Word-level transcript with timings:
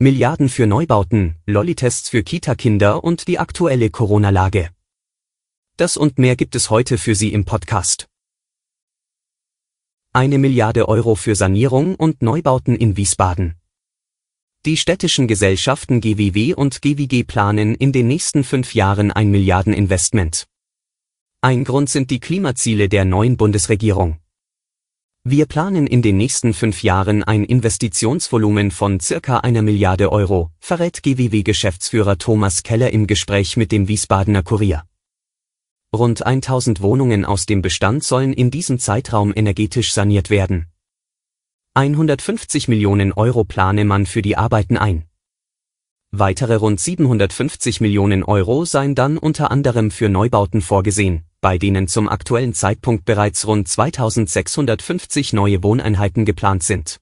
Milliarden 0.00 0.48
für 0.48 0.68
Neubauten, 0.68 1.34
Lolli-Tests 1.44 2.08
für 2.08 2.22
Kita-Kinder 2.22 3.02
und 3.02 3.26
die 3.26 3.40
aktuelle 3.40 3.90
Corona-Lage. 3.90 4.70
Das 5.76 5.96
und 5.96 6.20
mehr 6.20 6.36
gibt 6.36 6.54
es 6.54 6.70
heute 6.70 6.98
für 6.98 7.16
Sie 7.16 7.32
im 7.32 7.44
Podcast. 7.44 8.06
Eine 10.12 10.38
Milliarde 10.38 10.88
Euro 10.88 11.16
für 11.16 11.34
Sanierung 11.34 11.96
und 11.96 12.22
Neubauten 12.22 12.76
in 12.76 12.96
Wiesbaden. 12.96 13.56
Die 14.64 14.76
städtischen 14.76 15.26
Gesellschaften 15.26 16.00
GWW 16.00 16.54
und 16.54 16.80
GWG 16.80 17.24
planen 17.24 17.74
in 17.74 17.90
den 17.90 18.06
nächsten 18.06 18.44
fünf 18.44 18.74
Jahren 18.74 19.10
ein 19.10 19.32
Milliardeninvestment. 19.32 20.46
Ein 21.40 21.64
Grund 21.64 21.90
sind 21.90 22.12
die 22.12 22.20
Klimaziele 22.20 22.88
der 22.88 23.04
neuen 23.04 23.36
Bundesregierung. 23.36 24.20
Wir 25.30 25.44
planen 25.44 25.86
in 25.86 26.00
den 26.00 26.16
nächsten 26.16 26.54
fünf 26.54 26.82
Jahren 26.82 27.22
ein 27.22 27.44
Investitionsvolumen 27.44 28.70
von 28.70 28.98
circa 28.98 29.40
einer 29.40 29.60
Milliarde 29.60 30.10
Euro, 30.10 30.52
verrät 30.58 31.02
GWW-Geschäftsführer 31.02 32.16
Thomas 32.16 32.62
Keller 32.62 32.94
im 32.94 33.06
Gespräch 33.06 33.58
mit 33.58 33.70
dem 33.70 33.88
Wiesbadener 33.88 34.42
Kurier. 34.42 34.84
Rund 35.94 36.24
1000 36.24 36.80
Wohnungen 36.80 37.26
aus 37.26 37.44
dem 37.44 37.60
Bestand 37.60 38.04
sollen 38.04 38.32
in 38.32 38.50
diesem 38.50 38.78
Zeitraum 38.78 39.34
energetisch 39.36 39.92
saniert 39.92 40.30
werden. 40.30 40.68
150 41.74 42.68
Millionen 42.68 43.12
Euro 43.12 43.44
plane 43.44 43.84
man 43.84 44.06
für 44.06 44.22
die 44.22 44.38
Arbeiten 44.38 44.78
ein. 44.78 45.04
Weitere 46.10 46.54
rund 46.54 46.80
750 46.80 47.82
Millionen 47.82 48.24
Euro 48.24 48.64
seien 48.64 48.94
dann 48.94 49.18
unter 49.18 49.50
anderem 49.50 49.90
für 49.90 50.08
Neubauten 50.08 50.62
vorgesehen, 50.62 51.27
bei 51.40 51.58
denen 51.58 51.88
zum 51.88 52.08
aktuellen 52.08 52.54
Zeitpunkt 52.54 53.04
bereits 53.04 53.46
rund 53.46 53.68
2650 53.68 55.32
neue 55.32 55.62
Wohneinheiten 55.62 56.24
geplant 56.24 56.62
sind. 56.62 56.98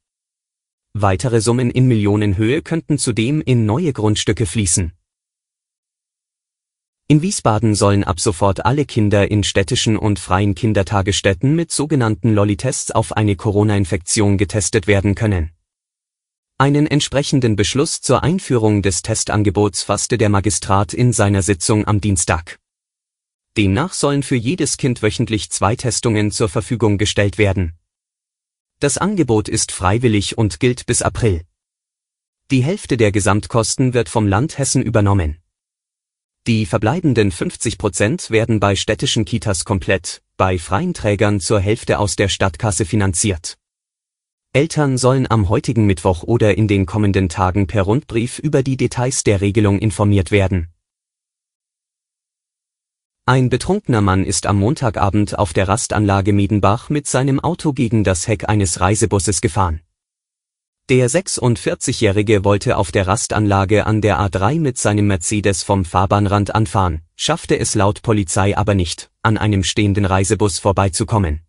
Weitere 0.93 1.41
Summen 1.41 1.71
in 1.71 1.87
Millionenhöhe 1.87 2.63
könnten 2.63 2.99
zudem 2.99 3.41
in 3.41 3.67
neue 3.67 3.93
Grundstücke 3.93 4.47
fließen. 4.47 4.93
In 7.09 7.23
Wiesbaden 7.23 7.75
sollen 7.75 8.03
ab 8.03 8.19
sofort 8.19 8.67
alle 8.67 8.85
Kinder 8.85 9.31
in 9.31 9.45
städtischen 9.45 9.97
und 9.97 10.19
freien 10.19 10.55
Kindertagesstätten 10.55 11.55
mit 11.55 11.71
sogenannten 11.71 12.35
Lolli-Tests 12.35 12.91
auf 12.91 13.13
eine 13.13 13.37
Corona-Infektion 13.37 14.39
getestet 14.39 14.87
werden 14.87 15.15
können. 15.15 15.53
Einen 16.59 16.87
entsprechenden 16.87 17.55
Beschluss 17.55 18.01
zur 18.01 18.23
Einführung 18.23 18.83
des 18.83 19.03
Testangebots 19.03 19.83
fasste 19.83 20.19
der 20.19 20.31
Magistrat 20.31 20.95
in 20.95 21.13
seiner 21.13 21.43
Sitzung 21.43 21.87
am 21.87 22.01
Dienstag. 22.01 22.59
Demnach 23.57 23.95
sollen 23.95 24.23
für 24.23 24.37
jedes 24.37 24.77
Kind 24.77 25.03
wöchentlich 25.03 25.51
zwei 25.51 25.77
Testungen 25.77 26.31
zur 26.31 26.49
Verfügung 26.49 26.99
gestellt 26.99 27.39
werden. 27.39 27.73
Das 28.81 28.99
Angebot 28.99 29.49
ist 29.49 29.73
freiwillig 29.73 30.37
und 30.37 30.61
gilt 30.61 30.85
bis 30.85 31.01
April. 31.01 31.43
Die 32.51 32.63
Hälfte 32.63 32.99
der 32.99 33.13
Gesamtkosten 33.13 33.95
wird 33.95 34.11
vom 34.11 34.27
Land 34.27 34.59
Hessen 34.59 34.83
übernommen. 34.83 35.39
Die 36.47 36.67
verbleibenden 36.67 37.33
50 37.33 37.79
Prozent 37.79 38.31
werden 38.31 38.61
bei 38.61 38.77
städtischen 38.77 39.25
Kitas 39.25 39.65
komplett, 39.65 40.23
bei 40.37 40.59
freien 40.59 40.95
Trägern 40.95 41.41
zur 41.41 41.59
Hälfte 41.59 41.99
aus 41.99 42.15
der 42.15 42.29
Stadtkasse 42.29 42.85
finanziert. 42.85 43.57
Eltern 44.53 44.97
sollen 44.97 45.29
am 45.29 45.49
heutigen 45.49 45.87
Mittwoch 45.87 46.23
oder 46.23 46.57
in 46.57 46.69
den 46.69 46.87
kommenden 46.87 47.29
Tagen 47.29 47.67
per 47.67 47.83
Rundbrief 47.83 48.39
über 48.39 48.63
die 48.63 48.77
Details 48.77 49.25
der 49.25 49.41
Regelung 49.41 49.79
informiert 49.79 50.31
werden. 50.31 50.69
Ein 53.29 53.51
betrunkener 53.51 54.03
Mann 54.03 54.25
ist 54.25 54.47
am 54.47 54.61
Montagabend 54.61 55.37
auf 55.37 55.53
der 55.53 55.67
Rastanlage 55.67 56.33
Miedenbach 56.33 56.91
mit 56.91 57.09
seinem 57.09 57.41
Auto 57.41 57.73
gegen 57.73 58.05
das 58.05 58.29
Heck 58.29 58.49
eines 58.49 58.79
Reisebusses 58.79 59.41
gefahren. 59.41 59.81
Der 60.89 61.11
46-Jährige 61.11 62.45
wollte 62.45 62.77
auf 62.77 62.93
der 62.93 63.09
Rastanlage 63.09 63.85
an 63.85 64.01
der 64.01 64.21
A3 64.21 64.61
mit 64.61 64.79
seinem 64.79 65.09
Mercedes 65.09 65.65
vom 65.65 65.85
Fahrbahnrand 65.85 66.55
anfahren, 66.55 67.03
schaffte 67.17 67.59
es 67.59 67.75
laut 67.75 68.03
Polizei 68.03 68.57
aber 68.57 68.77
nicht, 68.77 69.11
an 69.23 69.39
einem 69.39 69.65
stehenden 69.65 70.05
Reisebus 70.05 70.61
vorbeizukommen. 70.61 71.41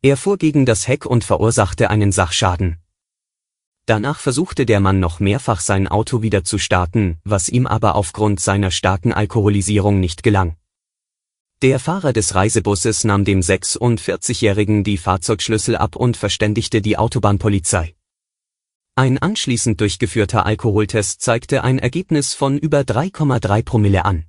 Er 0.00 0.16
fuhr 0.16 0.38
gegen 0.38 0.64
das 0.64 0.88
Heck 0.88 1.04
und 1.04 1.24
verursachte 1.24 1.90
einen 1.90 2.10
Sachschaden. 2.10 2.78
Danach 3.84 4.18
versuchte 4.18 4.64
der 4.64 4.80
Mann 4.80 4.98
noch 4.98 5.20
mehrfach 5.20 5.60
sein 5.60 5.88
Auto 5.88 6.22
wieder 6.22 6.42
zu 6.42 6.56
starten, 6.56 7.18
was 7.24 7.50
ihm 7.50 7.66
aber 7.66 7.96
aufgrund 7.96 8.40
seiner 8.40 8.70
starken 8.70 9.12
Alkoholisierung 9.12 10.00
nicht 10.00 10.22
gelang. 10.22 10.56
Der 11.62 11.78
Fahrer 11.78 12.14
des 12.14 12.34
Reisebusses 12.34 13.04
nahm 13.04 13.26
dem 13.26 13.40
46-Jährigen 13.40 14.82
die 14.82 14.96
Fahrzeugschlüssel 14.96 15.76
ab 15.76 15.94
und 15.94 16.16
verständigte 16.16 16.80
die 16.80 16.96
Autobahnpolizei. 16.96 17.94
Ein 18.94 19.18
anschließend 19.18 19.78
durchgeführter 19.78 20.46
Alkoholtest 20.46 21.20
zeigte 21.20 21.62
ein 21.62 21.78
Ergebnis 21.78 22.32
von 22.32 22.56
über 22.56 22.80
3,3 22.80 23.62
Promille 23.62 24.06
an. 24.06 24.24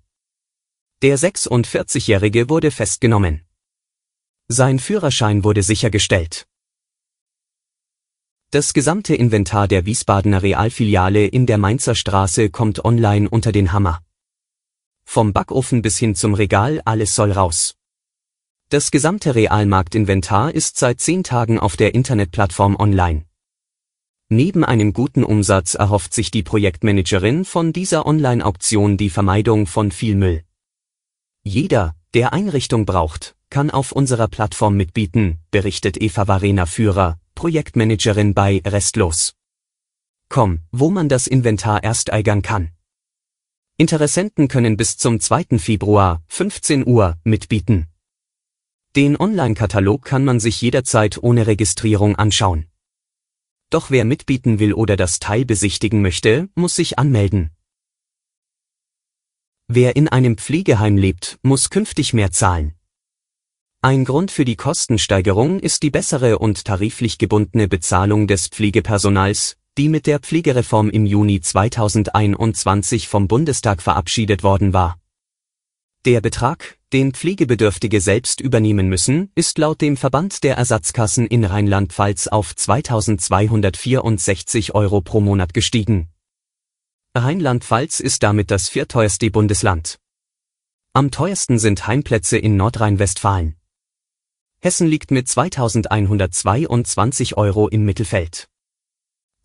Der 1.03 1.17
46-Jährige 1.17 2.49
wurde 2.49 2.69
festgenommen. 2.69 3.45
Sein 4.49 4.77
Führerschein 4.77 5.45
wurde 5.45 5.63
sichergestellt. 5.63 6.47
Das 8.49 8.73
gesamte 8.73 9.15
Inventar 9.15 9.69
der 9.69 9.85
Wiesbadener 9.85 10.43
Realfiliale 10.43 11.27
in 11.27 11.45
der 11.45 11.57
Mainzer 11.57 11.95
Straße 11.95 12.49
kommt 12.49 12.83
online 12.83 13.29
unter 13.29 13.53
den 13.53 13.71
Hammer. 13.71 14.03
Vom 15.13 15.33
Backofen 15.33 15.81
bis 15.81 15.97
hin 15.97 16.15
zum 16.15 16.35
Regal 16.35 16.81
alles 16.85 17.15
soll 17.15 17.33
raus. 17.33 17.75
Das 18.69 18.91
gesamte 18.91 19.35
Realmarktinventar 19.35 20.55
ist 20.55 20.77
seit 20.77 21.01
zehn 21.01 21.25
Tagen 21.25 21.59
auf 21.59 21.75
der 21.75 21.93
Internetplattform 21.93 22.77
online. 22.77 23.25
Neben 24.29 24.63
einem 24.63 24.93
guten 24.93 25.25
Umsatz 25.25 25.73
erhofft 25.73 26.13
sich 26.13 26.31
die 26.31 26.43
Projektmanagerin 26.43 27.43
von 27.43 27.73
dieser 27.73 28.05
Online-Auktion 28.05 28.95
die 28.95 29.09
Vermeidung 29.09 29.67
von 29.67 29.91
viel 29.91 30.15
Müll. 30.15 30.45
Jeder, 31.43 31.93
der 32.13 32.31
Einrichtung 32.31 32.85
braucht, 32.85 33.35
kann 33.49 33.69
auf 33.69 33.91
unserer 33.91 34.29
Plattform 34.29 34.77
mitbieten, 34.77 35.39
berichtet 35.51 36.01
Eva 36.01 36.29
Varena 36.29 36.65
Führer, 36.65 37.19
Projektmanagerin 37.35 38.33
bei 38.33 38.61
Restlos. 38.65 39.33
Komm, 40.29 40.59
wo 40.71 40.89
man 40.89 41.09
das 41.09 41.27
Inventar 41.27 41.83
ersteigern 41.83 42.41
kann. 42.41 42.71
Interessenten 43.77 44.47
können 44.47 44.77
bis 44.77 44.97
zum 44.97 45.19
2. 45.19 45.57
Februar, 45.57 46.23
15 46.27 46.85
Uhr, 46.85 47.17
mitbieten. 47.23 47.87
Den 48.95 49.17
Online-Katalog 49.17 50.03
kann 50.03 50.25
man 50.25 50.39
sich 50.39 50.61
jederzeit 50.61 51.23
ohne 51.23 51.47
Registrierung 51.47 52.15
anschauen. 52.17 52.67
Doch 53.69 53.89
wer 53.89 54.03
mitbieten 54.03 54.59
will 54.59 54.73
oder 54.73 54.97
das 54.97 55.19
Teil 55.19 55.45
besichtigen 55.45 56.01
möchte, 56.01 56.49
muss 56.55 56.75
sich 56.75 56.99
anmelden. 56.99 57.51
Wer 59.67 59.95
in 59.95 60.09
einem 60.09 60.37
Pflegeheim 60.37 60.97
lebt, 60.97 61.39
muss 61.41 61.69
künftig 61.69 62.13
mehr 62.13 62.31
zahlen. 62.31 62.73
Ein 63.81 64.03
Grund 64.03 64.29
für 64.29 64.43
die 64.43 64.57
Kostensteigerung 64.57 65.61
ist 65.61 65.81
die 65.81 65.89
bessere 65.89 66.37
und 66.37 66.65
tariflich 66.65 67.17
gebundene 67.17 67.69
Bezahlung 67.69 68.27
des 68.27 68.49
Pflegepersonals, 68.49 69.57
die 69.77 69.87
mit 69.87 70.05
der 70.05 70.19
Pflegereform 70.19 70.89
im 70.89 71.05
Juni 71.05 71.39
2021 71.39 73.07
vom 73.07 73.27
Bundestag 73.27 73.81
verabschiedet 73.81 74.43
worden 74.43 74.73
war. 74.73 74.99
Der 76.05 76.19
Betrag, 76.19 76.77
den 76.93 77.13
Pflegebedürftige 77.13 78.01
selbst 78.01 78.41
übernehmen 78.41 78.89
müssen, 78.89 79.31
ist 79.35 79.57
laut 79.57 79.79
dem 79.81 79.95
Verband 79.95 80.43
der 80.43 80.57
Ersatzkassen 80.57 81.25
in 81.25 81.45
Rheinland-Pfalz 81.45 82.27
auf 82.27 82.53
2264 82.55 84.75
Euro 84.75 84.99
pro 85.01 85.21
Monat 85.21 85.53
gestiegen. 85.53 86.09
Rheinland-Pfalz 87.15 88.01
ist 88.01 88.23
damit 88.23 88.51
das 88.51 88.67
vierteuerste 88.67 89.31
Bundesland. 89.31 89.99
Am 90.93 91.11
teuersten 91.11 91.59
sind 91.59 91.87
Heimplätze 91.87 92.37
in 92.37 92.57
Nordrhein-Westfalen. 92.57 93.55
Hessen 94.59 94.87
liegt 94.87 95.11
mit 95.11 95.29
2122 95.29 97.37
Euro 97.37 97.69
im 97.69 97.85
Mittelfeld. 97.85 98.50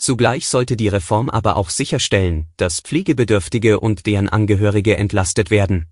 Zugleich 0.06 0.46
sollte 0.46 0.76
die 0.76 0.86
Reform 0.86 1.28
aber 1.28 1.56
auch 1.56 1.68
sicherstellen, 1.68 2.46
dass 2.58 2.78
Pflegebedürftige 2.78 3.80
und 3.80 4.06
deren 4.06 4.28
Angehörige 4.28 4.96
entlastet 4.96 5.50
werden. 5.50 5.88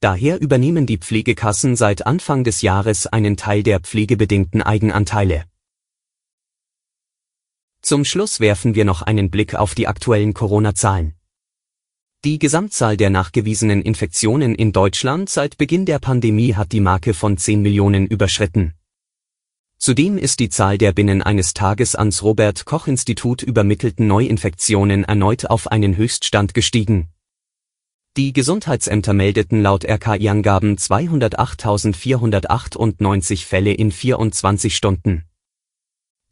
Daher 0.00 0.40
übernehmen 0.40 0.84
die 0.84 0.98
Pflegekassen 0.98 1.76
seit 1.76 2.08
Anfang 2.08 2.42
des 2.42 2.60
Jahres 2.60 3.06
einen 3.06 3.36
Teil 3.36 3.62
der 3.62 3.78
pflegebedingten 3.78 4.62
Eigenanteile. 4.62 5.44
Zum 7.82 8.04
Schluss 8.04 8.40
werfen 8.40 8.74
wir 8.74 8.84
noch 8.84 9.02
einen 9.02 9.30
Blick 9.30 9.54
auf 9.54 9.76
die 9.76 9.86
aktuellen 9.86 10.34
Corona-Zahlen. 10.34 11.14
Die 12.24 12.40
Gesamtzahl 12.40 12.96
der 12.96 13.10
nachgewiesenen 13.10 13.80
Infektionen 13.80 14.56
in 14.56 14.72
Deutschland 14.72 15.30
seit 15.30 15.56
Beginn 15.56 15.86
der 15.86 16.00
Pandemie 16.00 16.56
hat 16.56 16.72
die 16.72 16.80
Marke 16.80 17.14
von 17.14 17.36
10 17.36 17.62
Millionen 17.62 18.08
überschritten. 18.08 18.74
Zudem 19.84 20.16
ist 20.16 20.40
die 20.40 20.48
Zahl 20.48 20.78
der 20.78 20.92
binnen 20.92 21.20
eines 21.20 21.52
Tages 21.52 21.94
ans 21.94 22.22
Robert 22.22 22.64
Koch 22.64 22.86
Institut 22.86 23.42
übermittelten 23.42 24.06
Neuinfektionen 24.06 25.04
erneut 25.04 25.50
auf 25.50 25.70
einen 25.70 25.98
Höchststand 25.98 26.54
gestiegen. 26.54 27.10
Die 28.16 28.32
Gesundheitsämter 28.32 29.12
meldeten 29.12 29.60
laut 29.60 29.84
RKI-Angaben 29.84 30.78
208.498 30.78 33.44
Fälle 33.44 33.74
in 33.74 33.92
24 33.92 34.74
Stunden. 34.74 35.24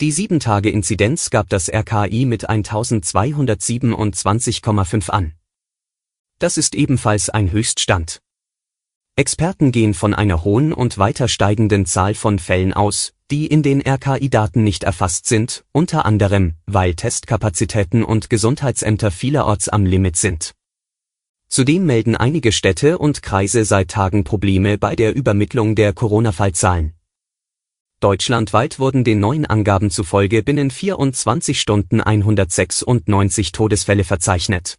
Die 0.01 0.15
7-Tage-Inzidenz 0.15 1.29
gab 1.29 1.51
das 1.51 1.69
RKI 1.69 2.25
mit 2.25 2.49
1227,5 2.49 5.11
an. 5.11 5.35
Das 6.39 6.57
ist 6.57 6.75
ebenfalls 6.75 7.29
ein 7.29 7.53
Höchststand. 7.53 8.22
Experten 9.15 9.73
gehen 9.73 9.93
von 9.93 10.15
einer 10.15 10.43
hohen 10.43 10.73
und 10.73 10.97
weiter 10.97 11.29
steigenden 11.29 11.85
Zahl 11.85 12.15
von 12.15 12.39
Fällen 12.39 12.73
aus, 12.73 13.13
die 13.31 13.47
in 13.47 13.63
den 13.63 13.83
RKI-Daten 13.83 14.65
nicht 14.65 14.85
erfasst 14.85 15.27
sind, 15.27 15.65
unter 15.71 16.07
anderem, 16.07 16.55
weil 16.65 16.95
Testkapazitäten 16.95 18.05
und 18.05 18.31
Gesundheitsämter 18.31 19.11
vielerorts 19.11 19.69
am 19.69 19.85
Limit 19.85 20.17
sind. 20.17 20.55
Zudem 21.49 21.85
melden 21.85 22.17
einige 22.17 22.53
Städte 22.53 22.97
und 22.97 23.23
Kreise 23.23 23.67
seit 23.67 23.89
Tagen 23.89 24.25
Probleme 24.25 24.79
bei 24.79 24.97
der 24.97 25.15
Übermittlung 25.15 25.75
der 25.75 25.93
Corona-Fallzahlen. 25.93 26.95
Deutschlandweit 28.01 28.79
wurden 28.79 29.05
den 29.05 29.21
neuen 29.21 29.45
Angaben 29.45 29.91
zufolge 29.91 30.43
binnen 30.43 30.71
24 30.71 31.61
Stunden 31.61 32.01
196 32.01 33.53
Todesfälle 33.53 34.05
verzeichnet. 34.05 34.79